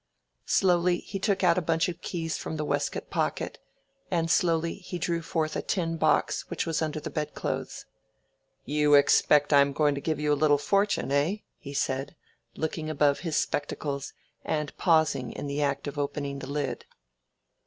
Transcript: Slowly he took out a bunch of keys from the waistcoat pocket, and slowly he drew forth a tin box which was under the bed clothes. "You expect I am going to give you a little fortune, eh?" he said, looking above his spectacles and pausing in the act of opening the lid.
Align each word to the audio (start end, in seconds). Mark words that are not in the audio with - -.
Slowly 0.47 0.97
he 0.97 1.19
took 1.19 1.43
out 1.43 1.59
a 1.59 1.61
bunch 1.61 1.87
of 1.87 2.01
keys 2.01 2.35
from 2.35 2.55
the 2.55 2.65
waistcoat 2.65 3.11
pocket, 3.11 3.59
and 4.09 4.31
slowly 4.31 4.73
he 4.77 4.97
drew 4.97 5.21
forth 5.21 5.55
a 5.55 5.61
tin 5.61 5.95
box 5.95 6.49
which 6.49 6.65
was 6.65 6.81
under 6.81 6.99
the 6.99 7.11
bed 7.11 7.35
clothes. 7.35 7.85
"You 8.65 8.95
expect 8.95 9.53
I 9.53 9.61
am 9.61 9.73
going 9.73 9.93
to 9.93 10.01
give 10.01 10.19
you 10.19 10.33
a 10.33 10.33
little 10.33 10.57
fortune, 10.57 11.11
eh?" 11.11 11.35
he 11.59 11.75
said, 11.75 12.15
looking 12.55 12.89
above 12.89 13.19
his 13.19 13.37
spectacles 13.37 14.13
and 14.43 14.75
pausing 14.75 15.33
in 15.33 15.45
the 15.45 15.61
act 15.61 15.87
of 15.87 15.99
opening 15.99 16.39
the 16.39 16.47
lid. 16.49 16.85